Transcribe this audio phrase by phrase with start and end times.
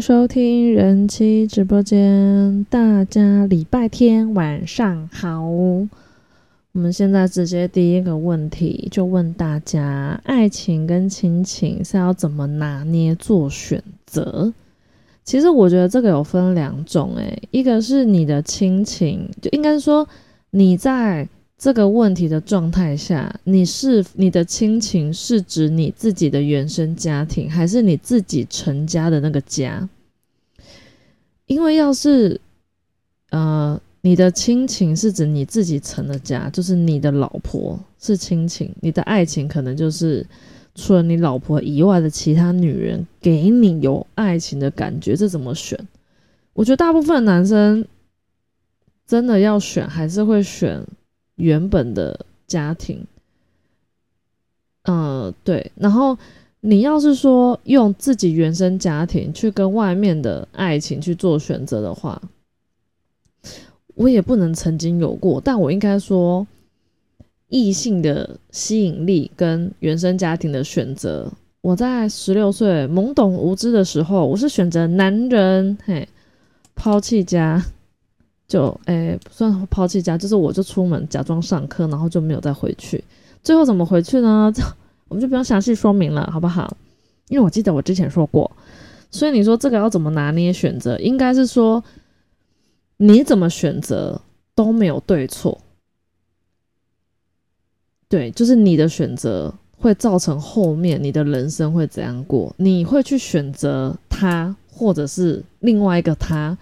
[0.00, 5.42] 收听人妻直播间，大家礼拜天晚上好。
[5.42, 5.88] 我
[6.72, 14.52] 们现在直接第一个问题就问大家：爱情跟亲情是要怎么拿捏做选择？
[15.24, 20.06] 其实我觉得这个有分两种，诶，一个是你的亲情，就应该说
[20.50, 21.28] 你在。
[21.58, 29.88] 这个问题的状态下，你是你的亲情是指你自己的原生家庭，还是你自己成家的那个家？
[31.46, 32.38] 因为要是，
[33.30, 40.26] 呃，你的亲情是指你自己成的家，就是你的老婆是亲情，你的爱情可能就是
[40.74, 45.78] 除了你老婆以外的其他女人给你有爱情的感觉，这怎么选？
[46.52, 47.86] 我觉得大部分男生
[49.06, 50.84] 真的要选，还是会选。
[51.36, 53.06] 原本的家庭，
[54.82, 55.70] 嗯，对。
[55.76, 56.18] 然后
[56.60, 62.20] 你要是说用自己原生家庭去跟外面的爱情去做选择的话，
[63.94, 65.40] 我也不能曾经有过。
[65.40, 66.46] 但我应该说，
[67.48, 76.08] 异性的吸引力跟原生家庭的选择，我在十六岁懵懂无知的时候，我是选择男人，嘿，
[76.74, 77.62] 抛弃家。
[78.48, 83.02] 就诶，不算抛弃家，就是我就出门假装上课，然后就没有再回去。
[83.42, 84.52] 最后怎么回去呢？
[84.54, 84.62] 这
[85.08, 86.76] 我们就不用详细说明了，好不好？
[87.28, 88.50] 因为我记得我之前说过，
[89.10, 90.96] 所以你说这个要怎么拿捏选择？
[90.98, 91.82] 应该是说
[92.98, 94.20] 你怎么选择
[94.54, 95.60] 都没有对错，
[98.08, 102.54] 对，就是你的选择会造成后面你的人生会怎样过？
[102.58, 106.56] 你会去选择他，或者是另外一个他？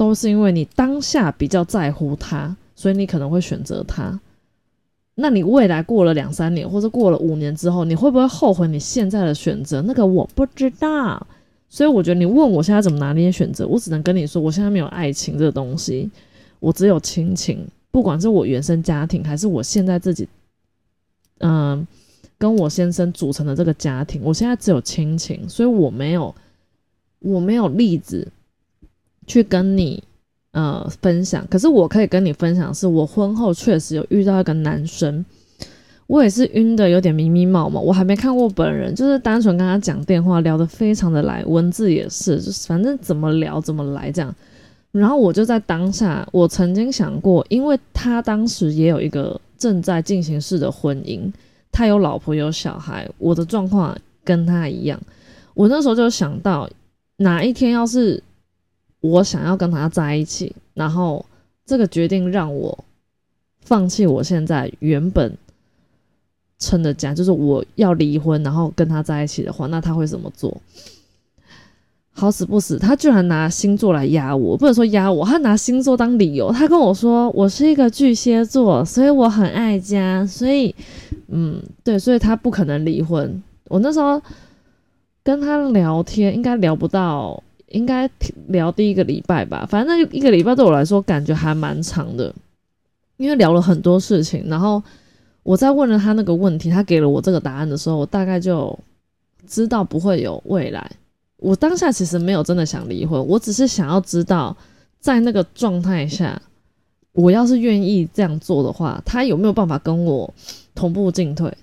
[0.00, 4.18] 都是因为你当下比较在乎他，所以你可能会选择他。
[5.16, 9.82] 那你未来过了两三年，或者过了五年之后，你会不会后悔你现在的选择？
[9.82, 11.26] 那个我不知道。
[11.68, 16.10] 所以我觉得你问我现在怎么拿捏选择，我只能跟你说，我现在没有爱情这个东西，
[16.60, 17.68] 我只有亲情。
[17.90, 20.26] 不管是我原生家庭，还是我现在自己，
[21.40, 21.86] 嗯，
[22.38, 26.34] 跟我先生组成的这个家庭，我现在只有亲情，所以我没有，
[27.18, 28.26] 我没有例子。
[29.30, 30.02] 去跟你
[30.50, 35.24] 呃分享，可是我可以跟你分享，是我婚后确实有遇到一个男生，
[36.08, 44.34] 我也是晕的有点迷迷冒冒，我还没看过本人，就是单纯跟他讲电话聊得非常的来，文字也是，就是反正怎么聊怎么来这样。
[44.90, 51.30] 然后我就在当下，我曾经想过，因为他当时也有一个正在进行式的婚姻，
[51.70, 55.00] 他有老婆有小孩，我的状况跟他一样，
[55.54, 56.68] 我那时候就想到
[57.18, 58.20] 哪一天要是。
[59.00, 61.24] 我想要跟他在一起，然后
[61.64, 62.84] 这个决定让我
[63.60, 65.36] 放弃我现在原本
[66.58, 70.60] 撑的家，就是我要离婚，然后跟他在一起的话，那他会怎么做？
[72.12, 76.52] 好死不死，他居然拿星座来压我，不能说压我，他拿星座当理由。
[76.52, 80.74] 他跟我说我是一个巨蟹座，所以我很爱家，所以
[81.28, 83.42] 嗯，对，所以他不可能离婚。
[83.68, 84.20] 我那时候
[85.22, 87.42] 跟他聊天，应该聊不到。
[87.70, 88.10] 应该
[88.48, 92.34] 聊第一个礼拜吧，反正那一个礼拜对我来说感觉还蛮长的，
[93.16, 94.44] 因为聊了很多事情。
[94.48, 94.82] 然后
[95.44, 98.76] 我在问了他那个问题，他给了我这个答案的时候，我大概就
[99.46, 100.90] 知道不会有未来。
[101.36, 104.56] 我当下其实没有真的想离婚，我只是想要知道，
[104.98, 106.42] 在那个状态下，
[107.12, 110.28] 我要是愿意这样做的话，他有没有办法跟我
[110.74, 111.56] 同步进退？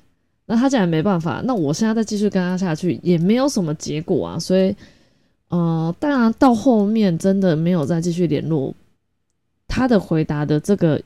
[0.46, 4.74] 那他既然没办法，那我现在再继续跟他下去也没有什么结果啊，所以。
[5.50, 8.74] 呃，当然到后面真的没有再继续联络，
[9.68, 11.02] 他的回答的这个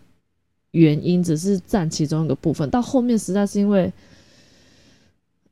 [0.71, 2.69] 原因只是占其中一个部分。
[2.69, 3.91] 到后面实在是因为，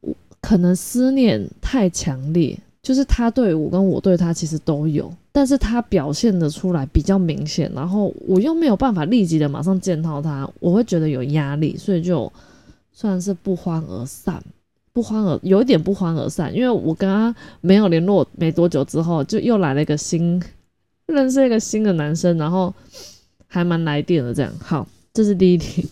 [0.01, 12.31] 我可能思念太强烈，就是他对我跟我对他其实都有，但是他表现的出来比较明显，然后我又没有办法立即的马上见到他，我会觉得有压力，所以就
[12.91, 14.43] 算是不欢而散。
[14.99, 20.43] 不欢而有一点不欢而散，因为我跟他没有联络没多久之后，就又来了一个新
[21.05, 22.73] 认识一个新的男生，然后
[23.47, 24.33] 还蛮来电的。
[24.33, 25.87] 这样好，这是第一题。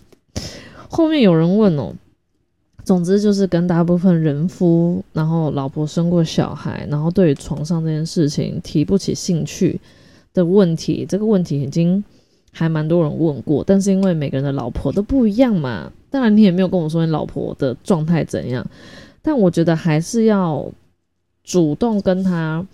[0.90, 1.94] 后面有人问哦，
[2.84, 9.80] 总之就是跟大部分人夫，然后老婆生过小孩，然后对于床上这件事情提不起兴趣
[10.34, 12.04] 的问题，这个问题已经
[12.52, 15.94] 还蛮多人问过，但是因为每个人的老婆都不一样嘛。
[16.18, 18.66] 当然，你也没有跟我说你老婆的状态怎样，
[19.22, 20.68] 但我觉得还是要
[21.44, 22.66] 主动跟他，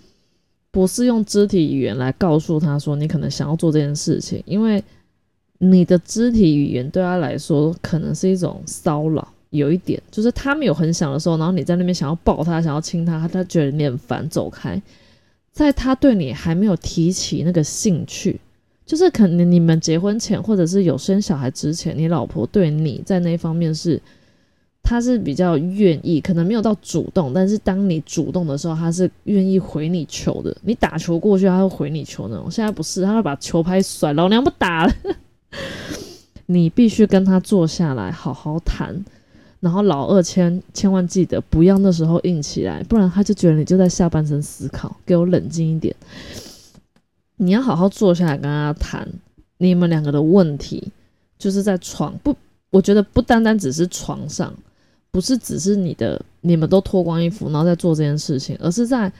[0.70, 4.82] 不是用肢体语言来告诉他说你可能想要做这件事情，因为
[5.58, 14.80] 你的肢体语言对他来说可能是一种骚扰，有一点就是他没有很想的时候，然后你在那边想要抱他，想要亲他，他觉得你很烦，走开。
[15.52, 18.40] 在他对你还没有提起那个兴趣，
[18.86, 24.00] 就是可能你们结婚前或者是有生小孩之前，你老婆对你在那方面是，
[24.82, 30.54] 她是比较愿意，可能没有到主动，但是当你主动的时候，她是愿意回你球的。
[30.62, 32.50] 你打球过去，她会回你球那种。
[32.50, 34.92] 现在不是，她会把球拍甩，老娘不打了。
[36.46, 39.02] 你必须跟她坐下来好好谈，
[39.60, 45.96] 然后老二千千万记得不要那时候硬起来，不然他就觉得你就在下半身思考，给我冷静一点。
[47.36, 49.08] 你要好好坐下来跟他谈
[49.58, 50.90] 你们两个的问题，
[51.38, 52.36] 就是在床不，
[52.70, 54.54] 我觉得不单单只是床上，
[55.10, 59.12] 不是只是你的你们都脱光衣服然后再做这件事情，而是在。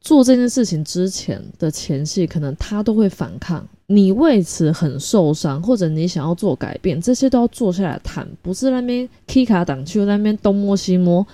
[0.00, 11.26] 做这件事情之前的前戏，可能他都会反抗，你为此很受伤，或者你想要做改变，这些都要坐下来谈，不是那边 K 卡挡去那边东摸西摸，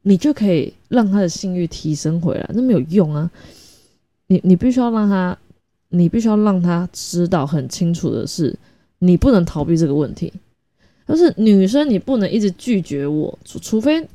[0.00, 3.30] 你就可以让他的性欲提升回来，那没有用啊！
[4.28, 5.36] 你你必须要让他，
[5.94, 8.54] 你必须要让他知道很清楚的是，
[8.98, 10.32] 你不能逃避这个问题，
[11.08, 14.06] 就是女生你不能一直拒绝我，除除非。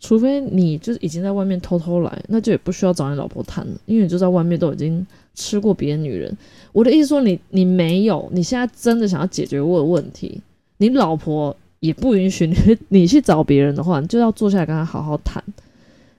[0.00, 5.04] 除非你就是已经在外面偷偷来，那就也不需要找你老婆谈了，因为你就在外面都已经
[5.34, 6.32] 吃过别的女人。
[6.70, 10.40] 我的意思说，你你没有，你现在真的想要解决我的问题，
[10.76, 15.42] 你老婆也不允许你你去找别人的话，你就要坐下来跟他好好谈。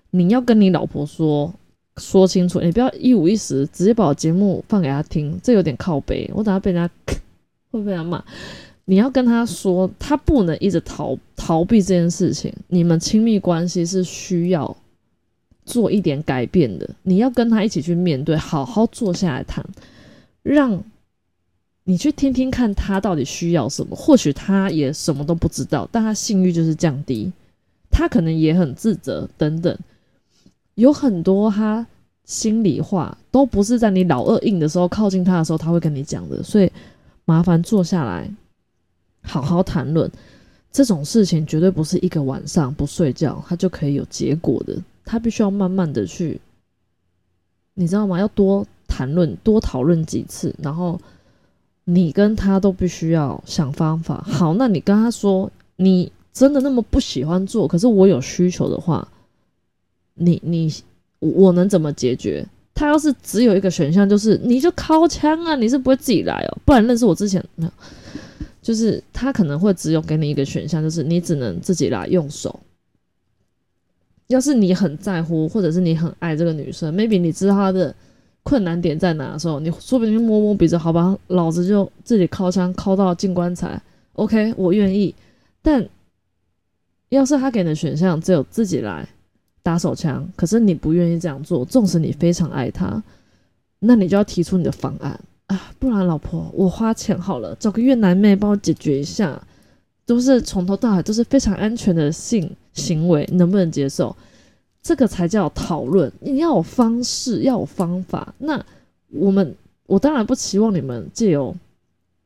[0.10, 1.54] 你要跟你老婆说
[2.00, 6.94] 说清楚，你不要一五一十直接把我节目放给他听，这有点靠背，我等下被人家
[7.70, 8.24] 会被他骂。
[8.86, 12.52] 你要跟他说，他不能一直逃逃避这件事情。
[12.70, 14.76] 你们亲密关系是需要
[15.64, 16.90] 做一点改变的。
[17.04, 19.64] 你要跟他一起去面对，好好坐下来谈，
[20.42, 20.84] 让
[21.84, 23.96] 你去听听看他到底需要什么。
[23.96, 27.32] 或许他也什么都不知道，但他性欲就是降低，
[27.92, 29.78] 他可能也很自责等等，
[30.80, 31.86] 有很多他
[32.26, 36.42] 心里话都不是在你老二硬的时候靠近他的时候他会跟你讲的。
[36.42, 36.72] 所以
[37.26, 38.30] 麻烦坐下来。
[39.22, 40.10] 好好谈论
[40.72, 44.76] 这种事情，绝对不是一个晚上不睡觉他就可以有结果的。
[45.04, 46.40] 他必须要慢慢的去，
[47.74, 48.18] 你知道吗？
[48.18, 51.00] 要多谈论、多讨论几次，然后
[51.84, 54.24] 你跟他都必须要想方法。
[54.26, 59.06] 好，那你跟他说，你真的那么不喜欢做，可是我有需求的话，
[60.20, 60.72] 你你
[61.20, 62.46] 我能怎么解决？
[62.76, 67.72] 他要是只有一个选项，就是你就掏枪啊，你是不会自己来哦，不然认识我之前没有。
[68.62, 72.60] 就是他可能会只有给你一个选项，就是你只能自己来用手。
[74.28, 77.94] 要是你很在乎，或者是你很爱这个女生，maybe 你知道她的
[78.44, 83.82] 困难点在哪的时候，你说不定就摸摸鼻子，好吧，老子就自己靠枪靠到进棺材
[84.14, 85.16] ，OK，我愿意。
[85.62, 85.86] 但
[87.10, 89.08] 要是他给你的选项只有自己来
[89.62, 93.02] 打手枪，可是你不愿意这样做，纵使你非常爱他，
[93.80, 95.20] 那你就要提出你的方案。
[95.48, 99.42] 啊，不然老婆，我花钱好了，找个越南妹帮我解决一下，
[100.06, 104.16] 都是从头到尾都是非常安全的性行为，能不能接受？
[104.82, 106.12] 这个才叫讨论。
[106.20, 108.34] 你要有方式，要有方法。
[108.38, 108.64] 那
[109.10, 109.56] 我们，
[109.88, 111.56] 我当然不期望你们借由，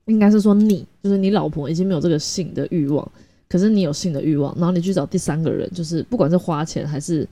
[0.06, 3.10] 应该是说你，就是你老婆已经没有这个性的欲望，
[3.54, 7.28] 可是你有性的欲望，然后你去找第三个人，就是不管是花钱还是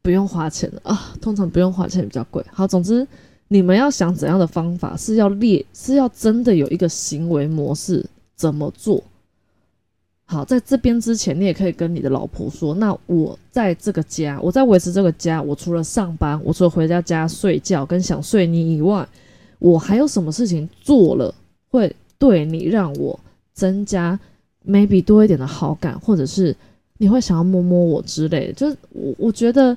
[0.00, 2.40] 不用花钱的啊，通常不用花钱比较贵。
[2.52, 3.04] 好，总之。
[3.48, 8.04] 你们要想怎样的方法，是要列，是要真的有一个行为模式
[8.34, 9.00] 怎么做？
[10.24, 19.08] 好，在这边之前，你也可以跟你的老婆说：，那我在这个家，我在维持这个家，我除了上班，我除了回家家睡觉跟想睡你以外，
[19.60, 21.32] 我还有什么事情做了
[21.70, 23.16] 会对你让我
[23.54, 24.18] 增加
[24.66, 26.54] maybe 多一点的好感，或者是
[26.98, 28.52] 你会想要摸摸我之类的？
[28.54, 29.76] 就是我我觉得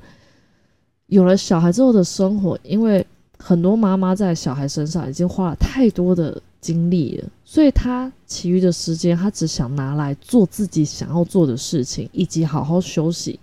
[1.08, 3.06] 有了小孩之后的生活，因为。
[3.42, 13.40] 很多妈妈在小孩身上已经花了太多的精力了，所以她其余的时间，她只想拿来做自己想要做的事情，以及好好休息。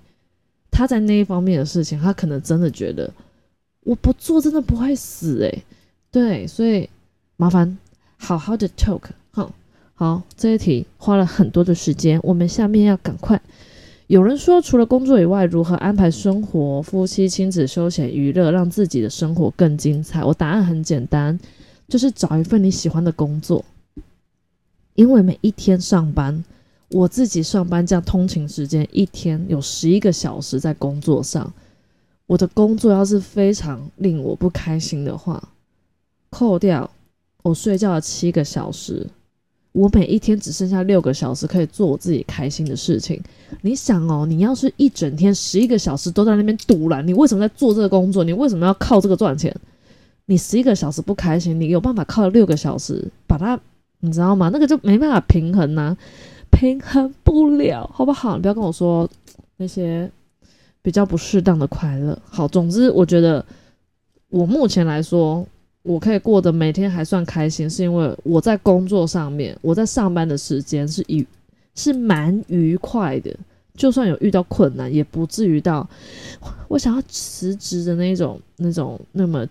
[0.71, 3.11] 她在那一方面的事情，她可能真的觉得
[3.85, 5.65] 我不做真的不会死诶。
[6.11, 6.87] 对，所以
[7.39, 7.79] 麻烦
[8.19, 9.01] 好好的 talk，
[9.99, 13.41] 好，这一题花了很多的时间，我们下面要赶快。
[14.09, 20.23] 有人说，除了工作以外，如何安排生活、夫妻、亲子、休闲、娱乐，让自己的生活更精彩？
[20.23, 21.41] 我答案很简单，
[21.89, 23.65] 就是找一份你喜欢的工作。
[24.97, 26.45] 因为每一天上班，
[26.91, 31.51] 我自己上班这样通勤时间，一天有十一个小时在工作上。
[32.27, 35.43] 我的工作要是非常令我不开心的话，
[36.29, 36.91] 扣掉
[37.43, 39.07] 我睡觉的七个小时。
[39.77, 43.23] 我每一天只剩下六个小时可以做我自己开心的事情。
[43.61, 48.25] 你想哦，你要是一整天十一个小时都在那边堵了，你为什么在做这个工作？
[48.25, 49.55] 你为什么要靠这个赚钱？
[50.25, 53.61] 你十一个小时不开心，你有办法靠六个小时把它，
[54.01, 54.49] 你知道吗？
[54.51, 55.95] 那个就没办法平衡呐，
[56.51, 58.37] 平衡不了，好不好？
[58.37, 59.07] 你不要跟我说
[59.59, 60.11] 那些
[60.81, 62.19] 比较不适当的快乐。
[62.25, 63.45] 好，总之我觉得
[64.31, 65.47] 我目前来说，
[65.87, 71.27] 我可以过得每天还算开心，是因为我在工作上面，我在上班的时间是愉
[71.75, 73.35] 是蛮愉快的，
[73.75, 75.89] 就算有遇到困难，也不至于到
[76.69, 79.47] 我想要辞职的那种那种那么。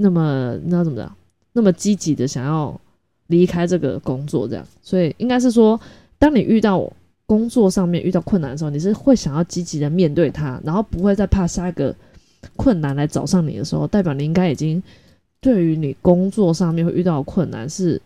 [0.00, 1.12] 那么你知道怎么着？
[1.52, 2.80] 那么积极的想要
[3.26, 5.80] 离开这个工作，这样，所以应该是说，
[6.20, 6.88] 当你遇到
[7.26, 11.92] 工作上面遇到困难的时候，你是会想要积极的面对它，然后不会再怕下一个
[12.54, 14.80] 困难来找上你的时候，代表你应该已经
[15.40, 18.00] 对于你工作上面会遇到的困难是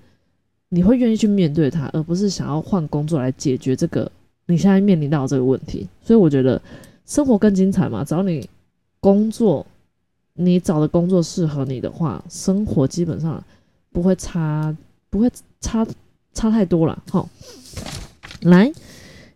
[0.68, 4.10] 你会愿意去面对它，而不是想要换工作来解决这个
[4.46, 5.86] 你现在面临到这个问题。
[6.02, 6.60] 所以我觉得
[7.06, 8.48] 生活更精彩嘛，只要你
[9.00, 9.66] 工作。
[10.34, 13.44] 你找的工作适合你的话，生活基本上
[13.92, 14.74] 不会差，
[15.10, 15.86] 不会差
[16.32, 17.02] 差太多了。
[17.10, 17.28] 好，
[18.40, 18.72] 来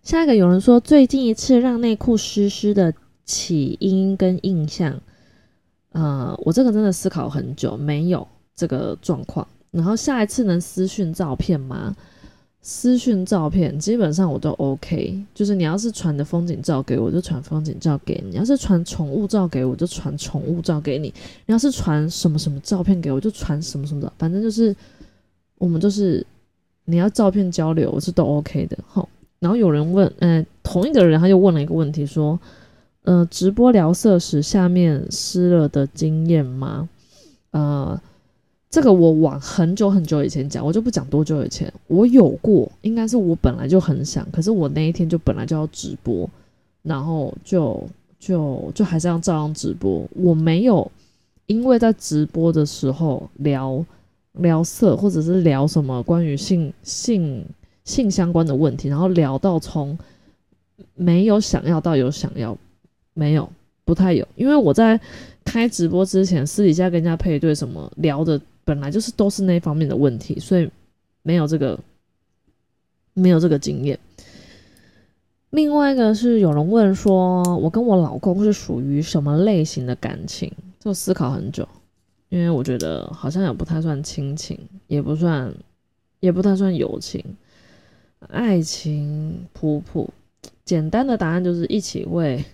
[0.03, 2.95] 下一个，有人说最近一次让内裤湿湿的
[3.27, 4.99] 起因跟印象，
[5.97, 9.47] 呃，我这个真的思考很久，没有这个状况。
[9.71, 11.97] 然后下一次能私讯照片吗？
[12.61, 21.09] 私讯照片基本上我都 OK，就是你要是传的风景照给我，就传风景照给你；你要是传宠物照给我，就传宠物照给你；
[21.47, 24.13] 你要是传什么什么照片给我，就传什么什么的。
[24.19, 24.77] 反正就是
[25.57, 26.27] 我们就是
[26.85, 28.77] 你要照片交流，我是都 OK 的。
[28.87, 32.39] 好，然后有人问，嗯，同一个人他又问了一个问题，说，
[33.07, 36.89] 呃，直播聊色时下面湿了的经验吗？
[37.53, 38.01] 呃。
[38.69, 41.73] 这个我往很久很久以前讲，我就不讲多久以前。
[41.87, 46.29] 我有过，应该是我本来就很想，可是我那一天就本来就要直播，
[46.83, 47.83] 然后就
[48.19, 50.07] 就就还是要照样直播。
[50.15, 50.91] 我没有
[51.47, 53.83] 因为在直播的时候聊
[54.33, 57.43] 聊色，或者是聊什么关于性性
[57.85, 59.97] 性相关的问题，然后聊到从
[60.95, 62.55] 没有想要到有想要，
[63.17, 63.51] 没有
[63.85, 64.29] 不太有。
[64.37, 65.01] 因为我在
[65.45, 68.41] 开直播之前，私底下跟人家配对什么聊的。
[68.65, 70.69] 本来就是都是那方面的问题，所以
[71.23, 71.79] 没有这个
[73.15, 73.97] 没有这个经验。
[75.51, 80.53] 另外一个是有人问说，我跟我老公是属于什么类型的感情？
[80.81, 81.67] 就思考很久，
[82.29, 84.59] 因为我觉得好像也不太算亲情，
[84.89, 85.55] 也不算
[86.19, 87.25] 也不太算友情，
[88.31, 90.11] 爱情普普。
[90.65, 92.45] 简单的答案就是一起为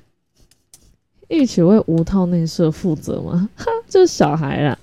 [1.33, 3.49] 一起为无套内射负责吗？
[3.57, 4.79] 哈， 就是小孩啦。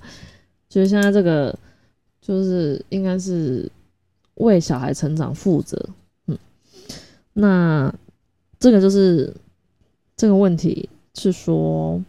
[0.68, 1.56] 所以现在这个
[2.20, 3.70] 就是应该是
[4.34, 5.88] 为小孩成长负责，
[6.26, 6.38] 嗯，
[7.32, 7.92] 那
[8.58, 9.34] 这个就是
[10.16, 12.02] 这个问题是说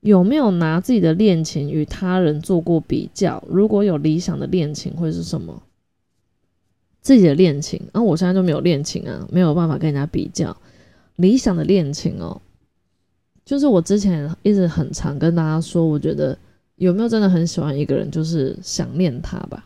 [0.00, 3.42] 有没有拿自己的恋情与他人做过比较？
[3.48, 5.62] 如果有理想的恋情会是什么？
[7.00, 10.56] 自己的恋情，啊，我现在就没有恋情啊，没有办法跟人家比较。
[11.16, 12.40] 理想的恋情哦，
[13.44, 16.36] 就是我之前一直很常跟大家说，我觉得。
[16.76, 18.10] 有没有真的很喜欢一个人？
[18.10, 19.64] 就是想念他吧，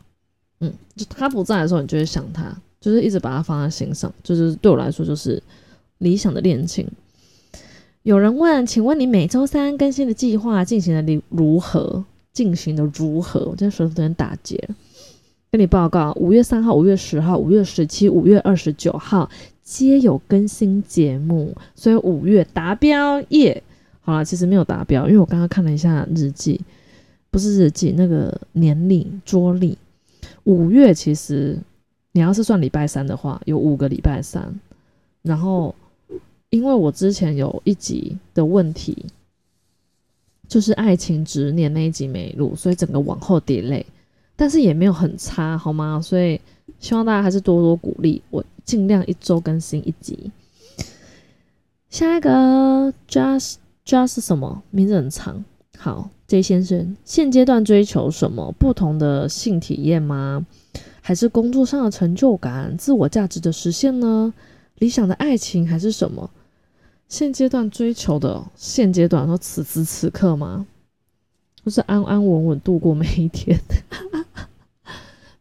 [0.60, 5.42] 嗯，就他不在的时候，你就会想他，就是一直把他放在心上，就是对我来说就是
[5.98, 6.86] 理想的恋情。
[8.02, 12.04] 有人问，请问你每周三更新的计划进行的如何？
[12.34, 13.40] 进行的如何？
[13.40, 14.68] 我今天舌头有点打结，
[15.50, 19.30] 跟你报告，五月三号、五月十号、五月十七、五月二十九号
[19.66, 23.60] 皆有更新节目，所以五月达标耶。
[24.00, 26.60] 好了，其实没有达标，因为我刚刚看了一下日记。
[27.32, 29.76] 不是日记，那个年历桌历，
[30.44, 31.58] 五月其实
[32.12, 34.54] 你要是算礼拜三的话，有五个礼拜三。
[35.22, 35.74] 然后，
[36.50, 39.04] 因为我之前有一集的问题，
[40.46, 43.84] 就是爱情执念那一集没录，所以整个往后叠累，
[44.36, 46.00] 但是也没有很差，好吗？
[46.00, 46.40] 所以
[46.78, 50.30] 希望大家还是多多鼓励我，尽量一周更新一集。
[51.88, 55.44] 下一个 just just 什么名字很长，
[55.78, 56.10] 好。
[56.28, 60.44] J 先生，现阶段追求什么不同的性体验吗？
[61.00, 64.34] 还是工作上的成就感、自我价值的实现呢？
[64.78, 66.28] 理想的爱情还是什么？
[67.08, 70.66] 现阶段追求的，现阶段说此时此刻吗？
[71.64, 73.56] 就是安安稳稳度过每一天。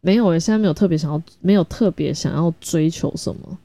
[0.06, 3.58] 没有，我现在没有特别想要，没有特别想要追求什么，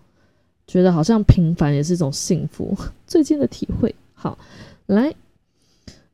[0.65, 2.75] 觉得好像平凡也是一种幸福。
[3.05, 4.36] 最近的体会，好，
[4.88, 5.13] 来，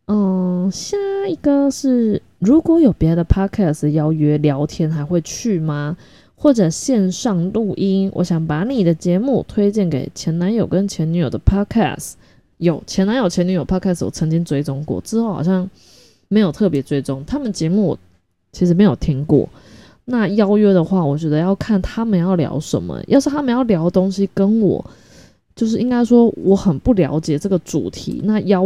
[0.08, 0.70] 嗯。
[0.70, 0.98] 下
[1.30, 5.96] 一个是如果有别的 podcast 邀约聊天，还会去吗？
[6.36, 8.12] 或者线上录音？
[8.14, 12.16] 我想把你的节目推荐给前男友跟前女友的 podcast。
[12.58, 15.70] 有前男友、前女友 podcast，我曾经追踪过，之后好像
[16.28, 18.00] 没有特别追踪他们节目，我
[18.52, 19.48] 其实没有听过。
[20.10, 22.98] 那邀约的话，我觉得要看他们要聊什么。
[23.08, 24.84] 要是他们要聊的东西跟我，
[25.54, 28.66] 就是应该说我很不了解这个主题，那邀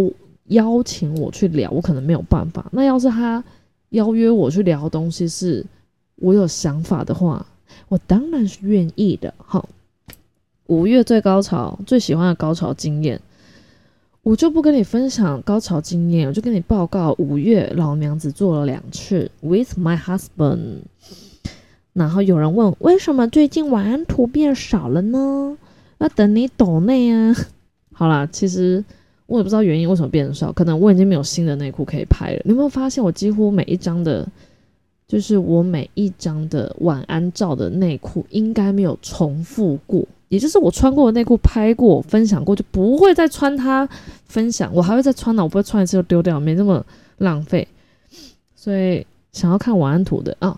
[0.50, 2.68] 邀请我去聊，我可能没有办法。
[2.72, 3.44] 那要是他
[3.90, 5.66] 邀约我去聊东西是
[6.18, 7.44] 我有想法的话，
[7.90, 9.34] 我当然是愿意的。
[9.38, 9.68] 好，
[10.68, 13.20] 五月最高潮，最喜欢的高潮经验。
[14.22, 20.82] 我就不跟你分享高潮经验，我就跟你报告五月老娘只做了两次，with my husband。
[21.94, 25.58] 然后有人问为什么最近晚安图变少了呢？
[25.98, 27.36] 要等你懂内啊。
[27.92, 28.84] 好啦，其实
[29.28, 32.42] 我也不知道原因为什么变少，可能我已经没有新的内裤可以拍了。
[32.46, 34.28] 你有没有发现我几乎每一张的，
[35.08, 40.04] 就是我每一张的晚安照的内裤应该没有重复过。
[40.30, 43.88] 也就是我穿过的内裤拍过分享过就不会再穿它
[44.24, 46.84] 分享，我还会再穿呢，我不会穿一次就丢掉，没那么
[47.18, 47.68] 浪费。
[48.56, 50.58] 所以想要看晚安图的啊，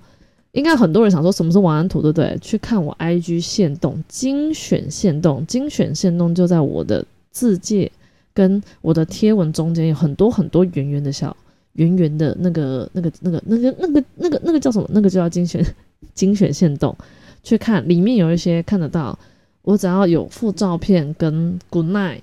[0.53, 2.37] 应该很多人想说什么是晚安图，对不对？
[2.39, 7.91] 去看我 IG 线动精选线动，精选线动就在我的字界
[8.33, 11.35] 跟我的贴文中间有很多很多圆圆的小
[11.73, 14.87] 圆圆的那个那个那个那个那个那个那个叫什么？
[14.93, 15.65] 那个就叫精选
[16.15, 16.95] 精选线动，
[17.43, 19.17] 去看里面有一些看得到。
[19.63, 22.19] 我只要有附照片跟 Good night，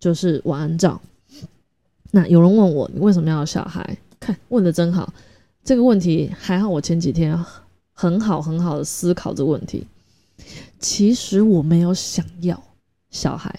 [0.00, 1.00] 就是晚安照。
[2.12, 3.98] 那有人问我，你为什么要小孩？
[4.18, 5.12] 看问的真好，
[5.64, 6.68] 这个问题还好。
[6.68, 7.38] 我前几天
[7.92, 9.86] 很好很好的思考这个问题。
[10.78, 12.60] 其实我没有想要
[13.10, 13.54] 小孩，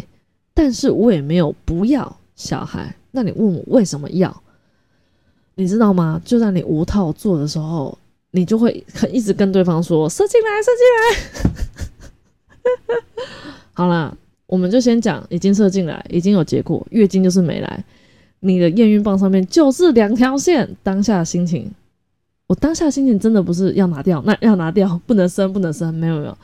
[0.53, 2.95] 但是我也没有不要小孩。
[3.11, 4.43] 那你问我为什么要？
[5.55, 6.19] 你知道吗？
[6.25, 7.97] 就在你无套做的时候，
[8.31, 10.83] 你就会很一直跟对方说：“射进来，射进
[12.91, 13.03] 来。
[13.71, 17.85] ”好啦，我们就先讲，已经射进来，已经有结果，月经就是没来，
[18.39, 20.75] 你的验孕棒上面就是两条线。
[20.81, 21.71] 当下心情，
[22.47, 26.37] 我当下心情真的不是要拿掉，那要拿掉，不能生，不能生，没有没有。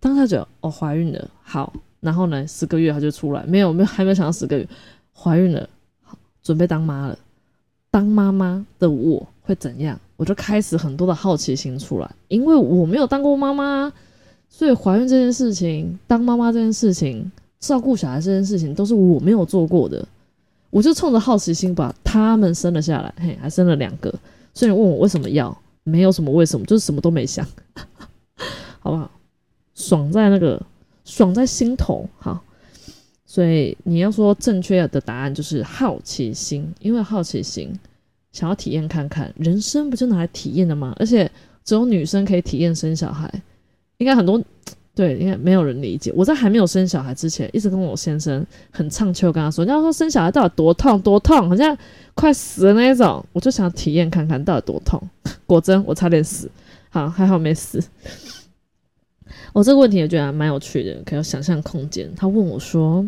[0.00, 4.68] 当下觉得哦，怀孕了，好，然后呢，十个月他就出来，没有没有，还没有想到十个月，
[5.14, 5.68] 怀孕了，
[6.02, 7.18] 好，准备当妈了。
[7.90, 9.98] 当妈妈的我会怎样？
[10.16, 13.92] 我就开始很多的好奇心出来，因为我没有当过妈妈。
[14.50, 20.06] 所以怀孕这件事情，当妈妈这件事情，照顾小孩这件事情，都是我没有做过的。
[20.70, 24.14] 我就冲着好奇心把他们生了下来，嘿，还生了两个。
[24.54, 27.46] 所以你问我为什么要，没有什么为什么，就是什么都没想，
[28.80, 29.10] 好不好？
[29.74, 30.64] 爽在那个，
[31.04, 32.08] 爽在心头。
[32.18, 32.42] 好，
[33.26, 37.76] 所以你要说正确的答案就是好奇心，因为好奇心
[38.32, 40.94] 想要体验看看，人生不就拿来体验的吗？
[40.98, 41.30] 而且
[41.64, 43.28] 只有女生可以体验生小孩。
[43.98, 44.42] 应该很多
[44.94, 46.12] 对，应该没有人理解。
[46.14, 51.76] 我在还没有生小孩之前，一直跟我先生很畅秋，跟他说：“你要说生小孩到底多痛多痛，好像
[52.14, 55.02] 快死的那一种。”我就想体验看看到底多痛。
[55.46, 56.48] 果真，我差点死。
[56.90, 57.82] 好，还好没死。
[59.52, 62.08] 我这个问题也觉得蛮有趣的，可有想象空间。
[62.14, 63.04] 他问我说：“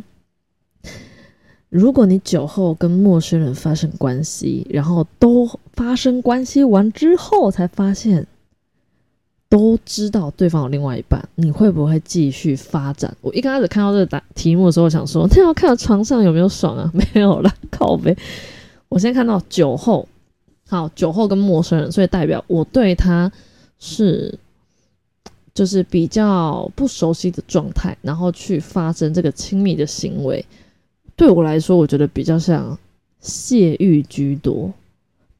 [1.71, 8.27] 如果你酒后跟陌生人发生关系，然后都发生关系完之后才发现。”
[9.49, 13.17] 都知道对方有另外一半，你会不会继续发展？
[13.21, 16.91] 我一开始看到这个答题目的时候，想说那要看床上有没有爽啊？
[16.93, 18.17] 没有了，靠背。
[18.89, 20.07] 我先看到酒后，
[20.69, 23.31] 好，酒后跟陌生人，所以代表我对他
[23.79, 24.37] 是
[25.55, 30.45] 就是比较不熟悉的状态，然后去发生这个亲密的行为。
[31.15, 32.77] 对我来说，我觉得比较像
[33.21, 34.73] 泄欲居多。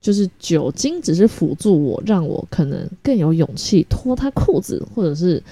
[0.07, 5.43] 就是酒精只是辅助我，让我可能更有勇气脱他裤子，或者是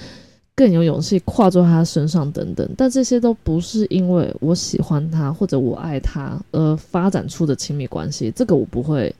[0.55, 2.65] 更有勇气跨坐他身上等等。
[2.77, 8.31] 但这些都不是因为我喜欢他或者我爱他而发展出的亲密关系。
[8.31, 9.13] 这个我不会，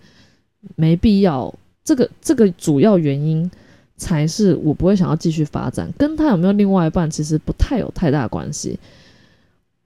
[0.77, 1.53] 没必要。
[1.83, 3.51] 这个这个主要原因
[3.97, 5.93] 才是我不会想要继续发展。
[5.99, 8.79] 跟他有没有另外一半，其实不太有太大关系。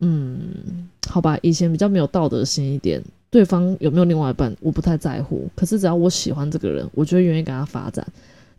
[0.00, 3.02] 嗯，好吧，以前比较没有道德心一点。
[3.30, 5.46] 对方有没有另外一半，我不太在乎。
[5.54, 8.06] 可是只要我喜欢这个人，我就愿意跟他发展。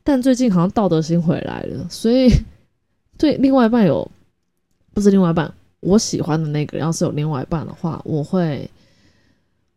[0.03, 2.31] 但最近好像道德心回来了，所以
[3.17, 4.09] 对另外一半有
[4.93, 8.69] 不是另外一半，我喜欢的那个要是有另外一半的话，我会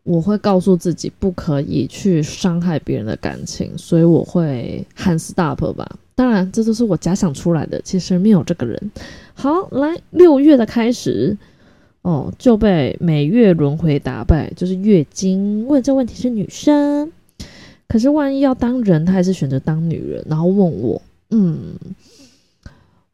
[0.02, 5.90] 我会告诉自己不可以去伤害别人的感情，所以我会喊 stop 吧。
[6.14, 8.90] 当然，这都是我假想出来的，其实没有这个人。
[9.32, 11.36] 好，来六月的开始。
[12.02, 15.64] 哦，就被每月轮回打败，就是月经。
[15.68, 17.12] 问这问题是女生，
[17.86, 21.74] 可是万一要当人，她还是选择当女人，然后问我，嗯，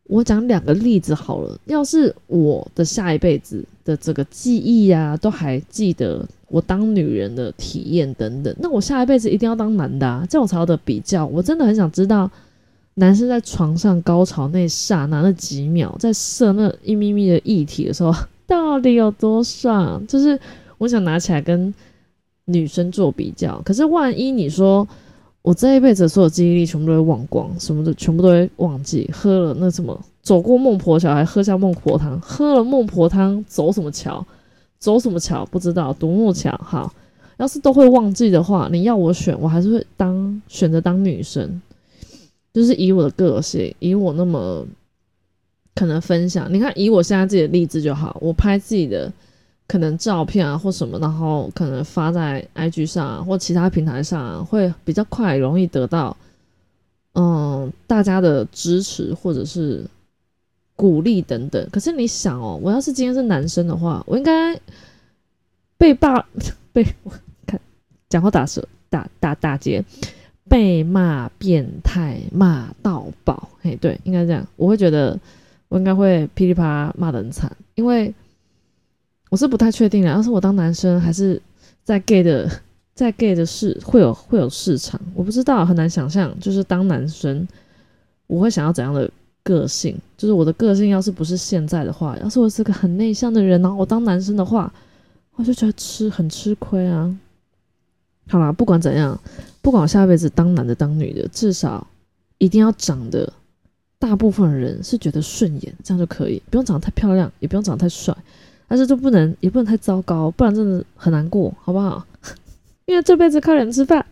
[0.04, 1.60] 我讲两个例子好了。
[1.66, 11.26] 要是我的下一辈子的这个记忆啊，都还记得我当女人的体验等等，那我下一辈子一定要当男的啊，这种才有的比较。
[11.26, 12.30] 我真的很想知道，
[12.94, 18.14] 男生在床上高潮那刹那那几秒，在射那一咪咪的液体的时候。
[18.48, 20.04] 到底有多爽？
[20.06, 20.40] 就是
[20.78, 21.72] 我想拿起来跟
[22.46, 23.60] 女生做比较。
[23.62, 24.88] 可是万一你说
[25.42, 34.26] 我这一辈子所有记忆力全部都会忘光，什么的全部都会忘记，喝了那什么走过孟婆桥，还喝下孟婆汤，喝了孟婆汤走什么桥？
[34.78, 35.44] 走什么桥？
[35.46, 36.50] 不知道独木桥。
[36.64, 36.90] 好，
[37.36, 41.60] 要是都会忘记的话，你要我选，我还是会当选择当女生。
[42.54, 44.66] 就是以我的个性，以我那么。
[45.78, 49.12] 可能分享，你看以我现在自己的例子就好，我拍自己的
[49.68, 56.16] 可能照片啊或什么，然后可能发在 IG 上啊或其他平台上，会比较快，容易得到
[57.12, 59.86] 嗯大家的支持或者是
[60.74, 61.64] 鼓励等等。
[61.70, 64.60] 可是你想哦，我要是今天是男生的话，我应该
[65.76, 66.26] 被霸
[66.72, 67.12] 被我
[67.46, 67.60] 看
[68.08, 69.84] 讲话打舌打打打结，
[70.48, 75.16] 被骂变态骂到爆，嘿，对，应该这样，我会觉得。
[75.68, 78.12] 我应该会噼里啪啦骂得很惨，因为
[79.28, 80.08] 我是不太确定的。
[80.08, 81.40] 要是我当男生，还是
[81.84, 82.50] 在 gay 的
[82.96, 86.34] 在 gay 的市会有会有市场，我不知道，很难想象。
[86.40, 87.46] 就是当男生，
[88.26, 89.10] 我会想要怎样的
[89.42, 89.94] 个性？
[90.16, 94.72] 就是我的个性要是不是现在的话，要是我是个很内向的人，然后我当男生的话，
[95.34, 97.14] 我就觉得吃很吃亏啊。
[98.30, 99.20] 好啦，不管怎样，
[99.60, 101.86] 不管我下辈子当男的当女的，至少
[102.38, 103.30] 一定要长得。
[103.98, 108.16] 大部分人是觉得顺眼，这样就可以，不用长得太漂亮，也不用长得太帅，
[108.68, 112.06] 但是就不能也不能太糟糕，不然真的很难过，好不好？
[112.86, 114.04] 因为这辈子靠脸吃饭。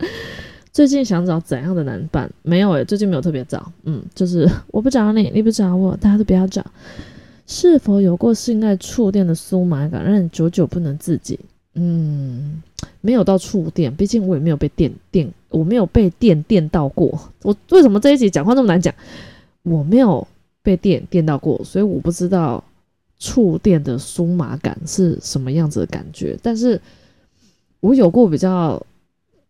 [0.73, 2.29] 最近想找怎样的男伴？
[2.43, 3.71] 没有诶，最近没有特别找。
[3.85, 6.63] 嗯，就是我不找你，你不找我，大家都不要找。
[7.47, 11.39] 是否有过性爱触电的酥麻感，让你久久不能自己？
[11.73, 12.61] 嗯，
[13.01, 17.17] 没有到触电，毕竟我也没有被电电，我没有被电电到过。
[17.41, 18.93] 我为什么这一集讲话那么难讲？
[19.67, 20.25] 我没有
[20.63, 22.63] 被电电到过，所以我不知道
[23.19, 26.37] 触电的酥麻感是什么样子的感觉。
[26.41, 26.79] 但是
[27.79, 28.81] 我有过比较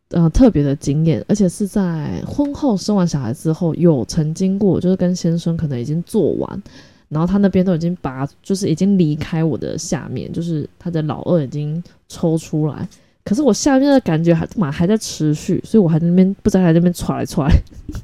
[0.10, 6.64] 呃特别的经验，而且是在婚后生完小孩之后，有曾经过，就是跟先生可能已经做完，
[7.10, 12.88] 然后他那边都已经拔，就是已经离开我的下面，就是他的老二已经抽出来，
[13.24, 17.48] 可是我下面的感觉还嘛还在持续，所以我还在那边不知道在那边踹来踹，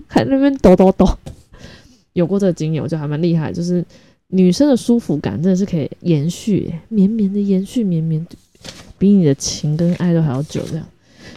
[0.07, 1.07] 还在那边抖抖抖。
[2.13, 3.83] 有过这个经验，我觉得还蛮厉害，就是
[4.27, 8.25] 女生的舒服感真的是可以延续，绵绵的延续，绵绵
[8.97, 10.85] 比你的情跟爱都还要久，这样。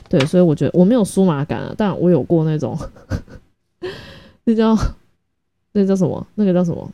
[0.09, 2.79] 对，所以我觉得我没有酥麻感啊，但我有过那种，
[4.45, 4.77] 那叫
[5.73, 6.25] 那叫什么？
[6.37, 6.91] 那个叫什么？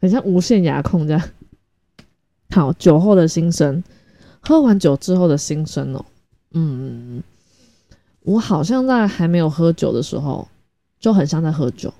[0.00, 1.22] 很像无限牙控这样。
[2.50, 3.82] 好，酒后的心声，
[4.40, 6.04] 喝完酒之后的心声哦。
[6.52, 7.22] 嗯，
[8.20, 10.46] 我好像在还没有喝酒的时候，
[11.00, 11.92] 就很像在喝酒。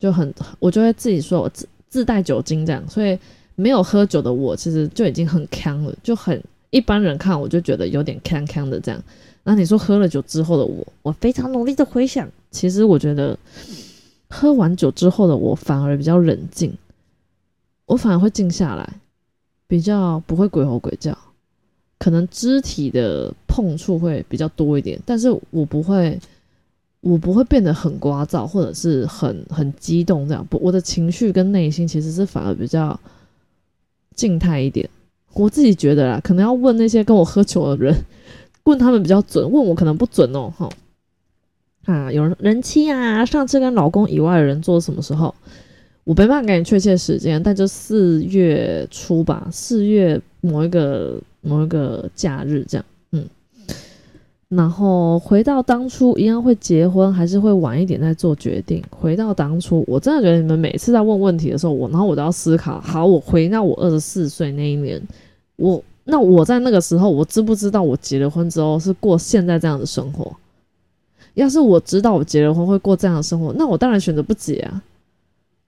[0.00, 3.16] 就很，我就会自己说我自自带酒精这样，所以
[3.54, 9.00] 没有喝酒的我其实就已经很康了，就很一般人看我就觉得有点康康的这样。
[9.44, 13.38] 那你说喝了酒之后的我，我非常努力的回想，其实我觉得
[14.30, 16.72] 喝完酒之后的我反而比较冷静，
[17.84, 18.88] 我反而会静下来，
[19.66, 21.16] 比较不会鬼吼鬼叫，
[21.98, 26.18] 可能肢体的碰触会比较多一点，但是我不会。
[27.00, 30.46] 我不会变得很聒噪，或者是很很激动这样。
[30.50, 32.98] 不，我的情绪跟内心其实是反而比较
[34.14, 34.88] 静态一点。
[35.32, 37.94] 我自己觉得啦，可能要问那些跟我喝酒的人，
[38.64, 40.52] 问他们比较准，问我可能不准哦。
[40.56, 40.68] 哈，
[41.86, 45.34] 啊，有人人妻啊，上次跟老公以外的人做什么时候？
[46.04, 52.84] 我没办法给你确切时间，但就四月初吧，四月某一个某一个假日这样。
[54.50, 58.82] 然后回到当初，一样会结婚，还是会晚一点再做决定？
[58.90, 62.80] 回到当初，我真的觉得你们每次在问问题的时候，我然后我都要思考。
[62.80, 65.00] 好，我回到我二十四岁那一年，
[65.54, 70.34] 我那我在那个时候，我知不知道我结了婚之后是过现在这样的生活？
[71.34, 74.82] 要是我知道我结了婚会过这样的生活，那我当然选择不结啊，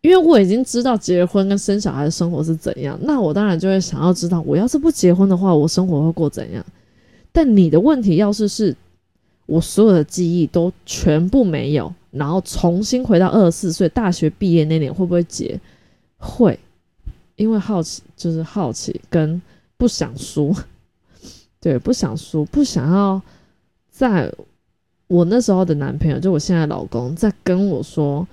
[0.00, 2.98] 因为我已经知道结了婚跟生小孩的生活是怎样。
[3.02, 6.64] 那我当然就会想要知道，我要是不结婚的话，我生活会过怎样？
[7.32, 8.76] 但你的问题要是是，
[9.46, 15.58] 我所有的记忆都全部没有，然后重新回到二十四岁大学毕业那年，会不会结？
[16.18, 16.58] 会，
[17.36, 19.40] 因为好奇就是好奇，跟
[19.76, 20.54] 不想输，
[21.58, 23.20] 对，不想输，不想要
[23.90, 24.32] 在
[25.08, 28.26] 我那时候的男朋友，就我现在老公，在跟我说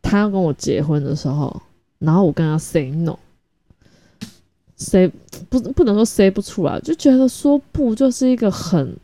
[0.00, 1.60] 他要跟我结婚的时候，
[1.98, 3.18] 然后我跟他 say no
[4.80, 5.08] 谁
[5.48, 8.96] 不不能说塞不出来，就觉得说不就是一个很。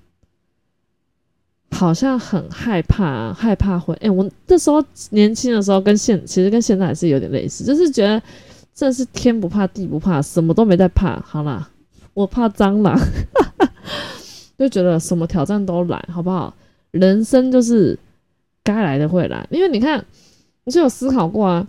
[1.72, 8.22] 好像很害怕，害怕会哎，我那时候年轻的时候跟现其实跟现在还是有点类似，就是觉得
[8.72, 11.20] 这是天不怕地不怕，什么都没在怕。
[11.20, 11.68] 好啦，
[12.14, 12.96] 我怕蟑螂，
[14.56, 16.54] 就觉得什么挑战都来，好不好？
[16.92, 17.98] 人生就是
[18.62, 20.02] 该来的会来，因为你看，
[20.64, 21.66] 你就有思考过啊。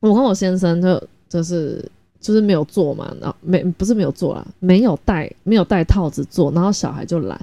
[0.00, 1.84] 我跟我先生就就是
[2.20, 7.40] 就是没有做嘛，然后没不是没有做啦，没有戴没有戴套子做，然后小孩就来。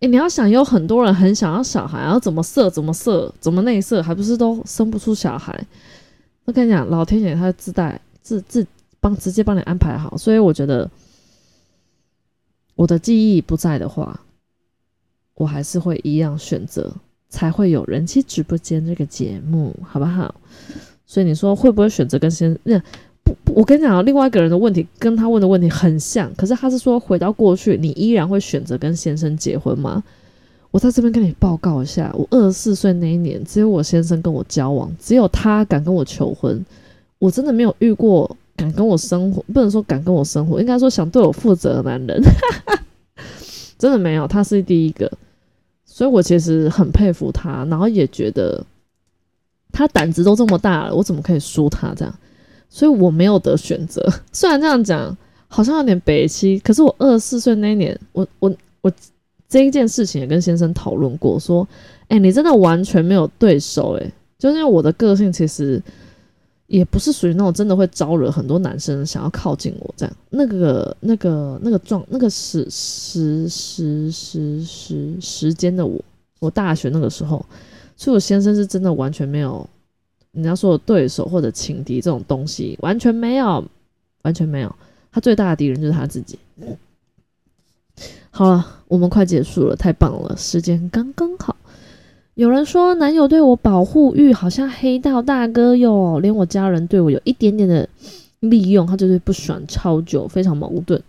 [0.00, 5.58] 哎，你要想，有很多人很想要小孩，然后怎么射怎么射，怎么内射，还不是都生不出小孩？
[6.44, 8.66] 我跟你讲，老天爷他自带自自
[9.00, 10.90] 帮直接帮你安排好，所以我觉得
[12.74, 14.20] 我的记忆不在的话，
[15.34, 16.92] 我还是会一样选择，
[17.30, 20.34] 才会有人气直播间这个节目，好不好？
[21.06, 22.82] 所以你说会不会选择跟先那？
[23.44, 30.02] 不，我跟你讲，另外一个人的问题跟他问的问题很像，可是他是说回到过去，你依然会选择跟先生结婚吗？
[30.70, 36.64] 我在这边跟你报告一下，我二十四岁那一年，只有我先生跟我交往，只有他敢跟我求婚，
[37.18, 42.22] 我真的没有遇过敢跟我生活，不能说敢跟我生活，应该说想对我负责的男人，
[43.78, 45.10] 真的没有，他是第一个，
[45.84, 48.62] 所以我其实很佩服他，然后也觉得
[49.72, 52.14] 他胆子都这么大了，我怎么可以输他这样？
[52.68, 54.06] 所以我没有得选择。
[54.32, 55.16] 虽然这样讲
[55.48, 58.92] 好像有点北戚，可是我二十四岁那一年，我我我
[59.48, 61.66] 这一件事情也跟先生讨论过，说
[62.08, 65.80] ：“哎，你真的完全没有对手。”哎，就是因为我的个性其实
[66.66, 70.16] 也不是属于那种真的会招惹很多男生想要靠近我这样。
[70.30, 75.98] 那个那个那个状那个时时时时时时间的我，
[76.40, 77.46] 我大学那个时候，
[77.96, 79.68] 所以我先生是真的完全没有。
[80.36, 83.64] 你要说对手或者情敌这种东西完全没有，
[84.22, 84.74] 完全没有。
[85.10, 86.38] 他最大的敌人就是他自己。
[88.30, 91.56] 好了，我们快结束了，太棒了，时间刚刚好。
[92.34, 97.88] 有人说男友对我保护欲好像黑道大哥哟，连我家人对我有一点点的
[98.40, 101.02] 利用，他就是不爽超久，非常矛盾。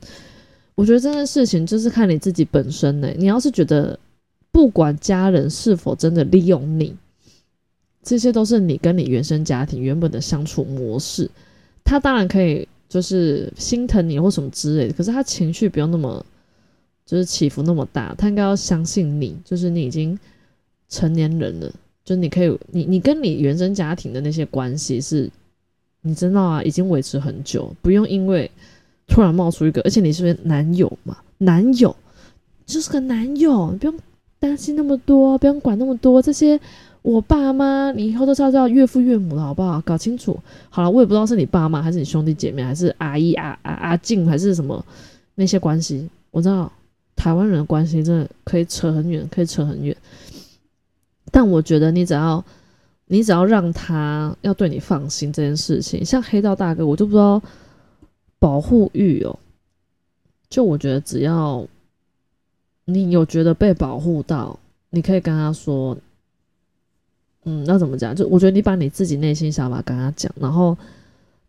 [0.76, 3.10] 我觉得这件事情就是看你自己本身呢。
[3.18, 4.00] 你要是觉得
[4.52, 6.96] 不管家人是否真的利用你。
[8.08, 11.30] 这些都是你跟你原生家庭原本的相处模式，
[11.84, 16.26] 他当然可以就是心疼你或什么之类的，可是他情绪不用那么
[17.06, 20.18] 就是起伏那么大，他应该要相信你，就是你已经
[20.88, 21.70] 成年人了，
[22.06, 25.30] 就你可以你你跟你原生家庭的那些关系是，
[26.00, 28.50] 你知道啊，已经维持很久，不用因为
[29.06, 31.94] 突然冒出一个，而且你是不是男友嘛，男友
[32.66, 34.00] 就是个男友，你不用
[34.40, 36.58] 担心那么多，不用管那么多这些。
[37.04, 39.80] 我爸妈，你以后都是要叫岳父岳母了，好不好？
[39.82, 40.38] 搞清楚。
[40.70, 44.84] 好了，我也不知道是你爸妈，还是你兄弟姐妹，还是阿姨、阿阿阿静，还是什么
[45.36, 46.10] 那些关系。
[46.32, 46.70] 我知道
[47.16, 49.96] 台湾人的关系真的可以扯很远，可以扯很远。
[51.32, 52.44] 但我觉得你只要
[53.06, 57.42] 你只要让他要对你放心这件事情，像黑道大哥，我就不知道
[58.38, 59.40] 保护欲哦。
[60.50, 61.66] 就我觉得只要
[62.84, 65.98] 你有觉得被保护到，你可以跟他说。
[67.44, 68.16] 嗯，那怎么讲？
[68.16, 70.78] 就我觉得你把你自己内心想法跟他讲，然后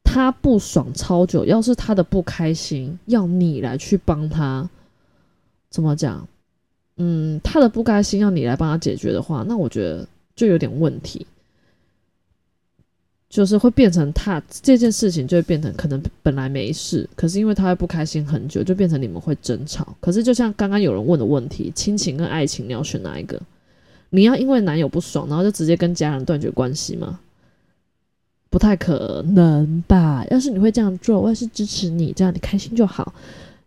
[0.04, 4.68] 他不爽超久，要是他的不开心要你来去帮他，
[5.70, 6.26] 怎么讲？
[6.98, 11.26] 嗯，他的不开心要你来帮他解决的话，那我觉得就有点问题，
[13.28, 19.96] 就是会变成他这件事情就会变成可能本来没事，可是因为他会不开心很久，就变成你们会争吵。
[20.00, 23.40] 可是就像刚刚有人问的问题，亲情跟爱情，你要选哪一个？
[24.10, 27.20] 你要因为男友不爽，然后就直接跟家人断绝关系吗？
[28.50, 30.24] 不太可能吧。
[30.30, 33.12] 要是你会这样做，我也是支持你，这样你开心就好。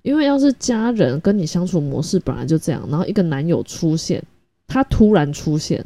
[0.01, 4.23] 因为要是家人跟你相处模式本来就这样，然后一个男友出现，
[4.65, 5.85] 他突然出现，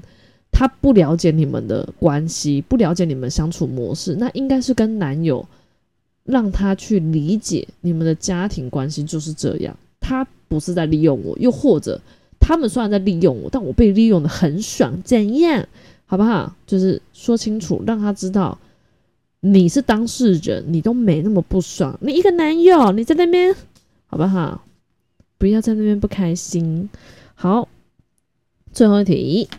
[0.54, 5.46] 他不了解你们的关系，不了解你们相处模式，那应该是跟男友
[6.24, 12.00] 让他去理解你们的家庭关系就是这样，他不是在利用我，又或者。
[12.40, 15.68] 他们虽然在利用我，但我被利用的很爽，怎样？
[16.06, 16.56] 好不好？
[16.68, 18.58] 就是说清楚，让他知道
[19.40, 21.98] 你是当事人，你都没那么不爽。
[22.02, 23.56] 你一个男友，你在那边，
[24.06, 24.64] 好不好？
[25.38, 26.90] 不要在那边不开心。
[27.34, 27.68] 好，
[28.72, 29.50] 最后一题，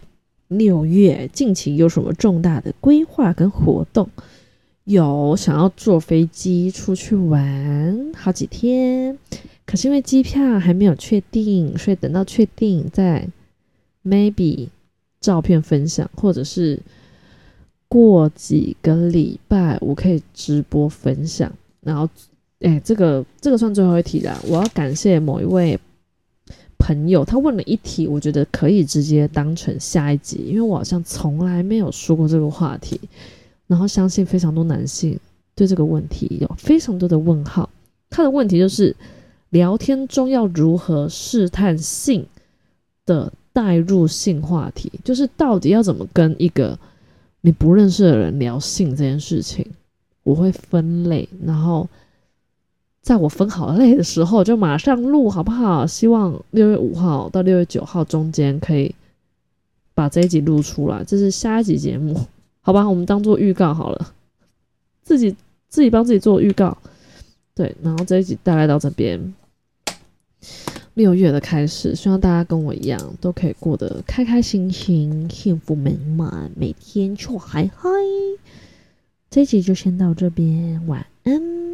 [0.49, 4.09] 六月近期有什么重大的规划跟活动？
[4.87, 9.19] 有想要坐飞机出去玩好几天，
[9.67, 13.29] 可是因为机票还没有确定，所以等到确定再
[14.05, 14.69] maybe
[15.21, 16.81] 照片分享，或者是
[17.89, 21.53] 过几个礼拜我可以直播分享。
[21.81, 22.09] 然后，
[22.61, 24.41] 哎，这个这个算最后一题啦。
[24.47, 25.79] 我要感谢某一位。
[26.79, 33.01] 朋友，他问了一题，我觉得可以直接当成下一集，因为我好像从来没有说过这个话题，
[33.67, 35.19] 然后相信非常多男性
[35.55, 37.69] 对这个问题有非常多的问号。
[38.11, 38.95] 他的问题就是，
[39.51, 42.27] 聊天中要如何试探性
[43.05, 46.79] 的带入性话题，就是到底要怎么跟一个
[47.41, 49.67] 你不认识的人聊性这件事情，
[50.23, 51.89] 我会分类，然后。
[53.03, 55.87] 在我分好类的时候，就马上录，好不好？
[55.87, 58.93] 希望六月五号到六月九号中间可以
[59.95, 62.19] 把这一集录出来，这是下一集节目，
[62.67, 62.91] 好吧？
[62.91, 64.13] 我们当做预告好了，
[65.05, 65.37] 自己
[65.69, 66.77] 自己帮自己做预告。
[67.55, 69.33] 对，然后这一集大概到这边，
[70.95, 77.89] 六月的开始，希望大家跟我一样，都可以过得开开心心、幸福美满，每天就嗨嗨。
[79.31, 81.66] 这一集就先到这边，晚安。